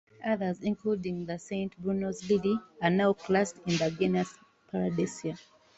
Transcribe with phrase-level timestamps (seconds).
[0.25, 4.33] Others, including the Saint Bruno's Lily, are now classed in the genus
[4.73, 5.37] "Paradisea".